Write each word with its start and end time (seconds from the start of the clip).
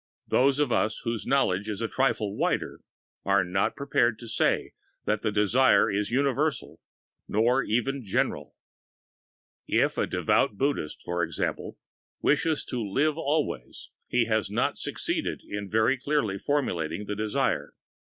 Those 0.27 0.57
of 0.57 0.71
us 0.71 1.01
whose 1.03 1.27
knowledge 1.27 1.69
is 1.69 1.79
a 1.79 1.87
trifle 1.87 2.35
wider 2.35 2.81
are 3.23 3.43
not 3.45 3.75
prepared 3.75 4.17
to 4.17 4.27
say 4.27 4.73
that 5.05 5.21
the 5.21 5.31
desire 5.31 5.91
is 5.91 6.09
universal 6.09 6.79
or 7.31 7.61
even 7.61 8.03
general. 8.03 8.55
If 9.67 9.93
the 9.93 10.07
devout 10.07 10.57
Buddhist, 10.57 11.03
for 11.03 11.21
example, 11.21 11.77
wishes 12.19 12.65
to 12.65 12.81
"live 12.83 13.15
alway," 13.15 13.69
he 14.07 14.25
has 14.25 14.49
not 14.49 14.75
succeeded 14.75 15.41
in 15.47 15.69
very 15.69 15.99
clearly 15.99 16.39
formulating 16.39 17.05
the 17.05 17.15
desire. 17.15 17.75